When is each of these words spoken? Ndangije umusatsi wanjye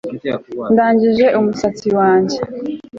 Ndangije 0.71 1.25
umusatsi 1.39 1.87
wanjye 1.97 2.37